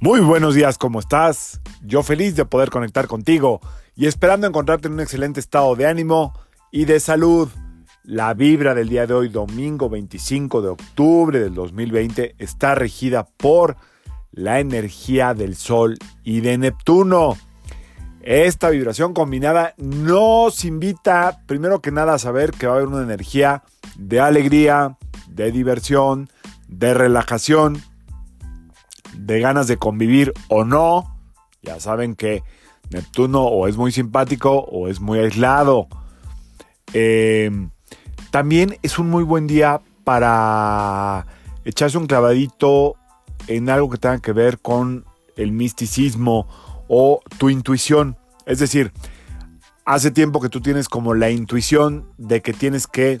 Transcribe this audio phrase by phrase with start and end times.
[0.00, 1.60] Muy buenos días, ¿cómo estás?
[1.82, 3.60] Yo feliz de poder conectar contigo
[3.96, 6.34] y esperando encontrarte en un excelente estado de ánimo
[6.70, 7.48] y de salud.
[8.04, 13.76] La vibra del día de hoy, domingo 25 de octubre del 2020, está regida por
[14.30, 17.36] la energía del Sol y de Neptuno.
[18.22, 23.02] Esta vibración combinada nos invita, primero que nada, a saber que va a haber una
[23.02, 23.64] energía
[23.96, 24.96] de alegría,
[25.28, 26.28] de diversión,
[26.68, 27.82] de relajación
[29.18, 31.16] de ganas de convivir o no.
[31.62, 32.42] Ya saben que
[32.90, 35.88] Neptuno o es muy simpático o es muy aislado.
[36.92, 37.70] Em,
[38.30, 41.26] también es un muy buen día para
[41.64, 42.96] echarse un clavadito
[43.46, 45.04] en algo que tenga que ver con
[45.36, 46.46] el misticismo
[46.88, 48.16] o tu intuición.
[48.46, 48.92] Es decir,
[49.84, 53.20] hace tiempo que tú tienes como la intuición de que tienes que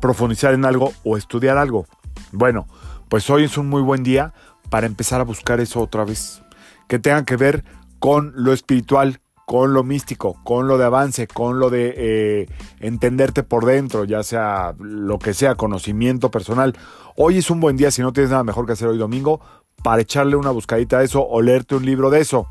[0.00, 1.86] profundizar en algo o estudiar algo.
[2.32, 2.66] Bueno,
[3.08, 4.32] pues hoy es un muy buen día
[4.70, 6.42] para empezar a buscar eso otra vez.
[6.88, 7.64] Que tenga que ver
[7.98, 13.42] con lo espiritual, con lo místico, con lo de avance, con lo de eh, entenderte
[13.42, 16.76] por dentro, ya sea lo que sea, conocimiento personal.
[17.16, 19.40] Hoy es un buen día, si no tienes nada mejor que hacer hoy domingo,
[19.82, 22.46] para echarle una buscadita a eso o leerte un libro de eso.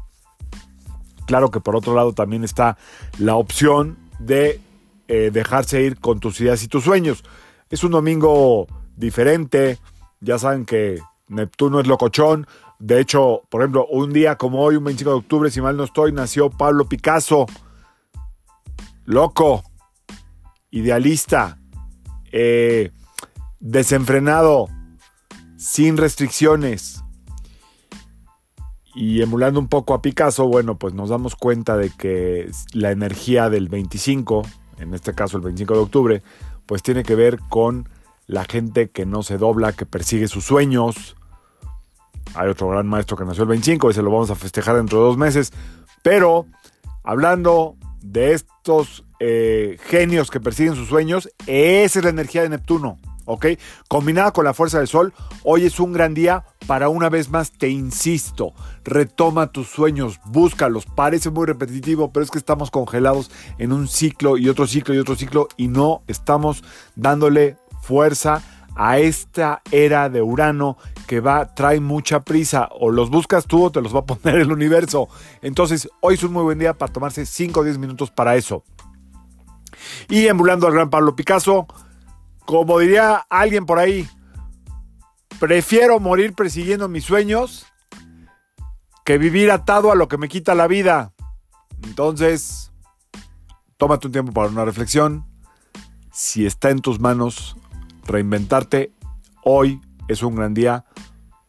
[1.26, 2.78] Claro que por otro lado también está
[3.18, 4.60] la opción de
[5.08, 7.24] eh, dejarse ir con tus ideas y tus sueños.
[7.70, 8.68] Es un domingo
[8.98, 9.78] diferente,
[10.22, 11.00] ya saben que
[11.30, 12.48] Neptuno es locochón.
[12.80, 15.84] De hecho, por ejemplo, un día como hoy, un 25 de octubre, si mal no
[15.84, 17.46] estoy, nació Pablo Picasso.
[19.06, 19.64] Loco,
[20.72, 21.58] idealista,
[22.32, 22.92] eh,
[23.60, 24.68] desenfrenado,
[25.58, 27.04] sin restricciones.
[28.96, 33.50] Y emulando un poco a Picasso, bueno, pues nos damos cuenta de que la energía
[33.50, 34.42] del 25,
[34.80, 36.24] en este caso el 25 de octubre,
[36.66, 37.88] pues tiene que ver con
[38.26, 41.16] la gente que no se dobla, que persigue sus sueños,
[42.40, 45.00] hay otro gran maestro que nació el 25 y se lo vamos a festejar dentro
[45.00, 45.52] de dos meses.
[46.02, 46.46] Pero
[47.04, 52.98] hablando de estos eh, genios que persiguen sus sueños, esa es la energía de Neptuno.
[53.26, 53.46] ¿ok?
[53.90, 55.14] Combinada con la fuerza del sol,
[55.44, 58.54] hoy es un gran día para una vez más, te insisto,
[58.86, 64.38] retoma tus sueños, búscalos, parece muy repetitivo, pero es que estamos congelados en un ciclo
[64.38, 66.64] y otro ciclo y otro ciclo y no estamos
[66.96, 68.42] dándole fuerza
[68.82, 72.70] a esta era de Urano que va, trae mucha prisa.
[72.80, 75.10] O los buscas tú o te los va a poner el universo.
[75.42, 78.64] Entonces, hoy es un muy buen día para tomarse 5 o 10 minutos para eso.
[80.08, 81.68] Y emulando al gran Pablo Picasso,
[82.46, 84.08] como diría alguien por ahí,
[85.40, 87.66] prefiero morir persiguiendo mis sueños
[89.04, 91.12] que vivir atado a lo que me quita la vida.
[91.84, 92.72] Entonces,
[93.76, 95.26] tómate un tiempo para una reflexión.
[96.14, 97.58] Si está en tus manos
[98.10, 98.92] reinventarte,
[99.44, 100.86] hoy es un gran día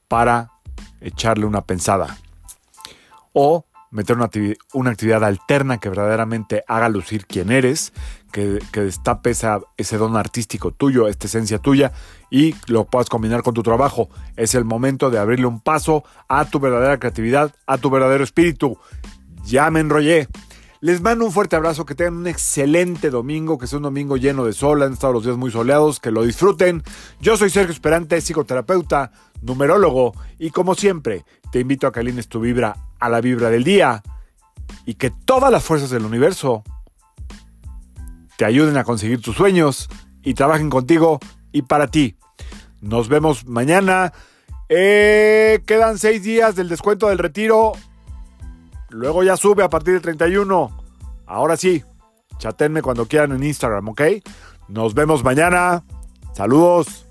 [0.09, 0.53] para
[1.01, 2.17] echarle una pensada.
[3.33, 7.93] O meter una, actividad alterna que verdaderamente haga lucir quién eres,
[8.33, 11.93] que, que destape ese don artístico tuyo, esta esencia tuya,
[12.31, 14.09] y lo puedas combinar con tu trabajo.
[14.37, 18.79] Es el momento de abrirle un paso a tu verdadera creatividad, a tu verdadero espíritu.
[19.45, 20.29] Ya me enrollé.
[20.83, 24.47] Les mando un fuerte abrazo, que tengan un excelente domingo, que sea un domingo lleno
[24.47, 26.83] de sol, han estado los días muy soleados, que lo disfruten.
[27.21, 32.41] Yo soy Sergio Esperante, psicoterapeuta, numerólogo, y como siempre, te invito a que alines tu
[32.41, 34.03] vibra a la vibra del día
[34.87, 36.65] y que todas las fuerzas del universo
[38.39, 39.91] te ayuden a conseguir tus sueños
[40.23, 41.21] y trabajen contigo
[41.53, 42.17] y para ti.
[42.81, 44.15] Nos vemos mañana.
[44.71, 47.73] Eh, quedan seis días del descuento del retiro
[48.91, 50.71] Luego ya sube a partir del 31.
[51.27, 51.83] Ahora sí,
[52.39, 54.03] chatenme cuando quieran en Instagram, ¿ok?
[54.69, 55.85] Nos vemos mañana.
[56.33, 57.10] Saludos.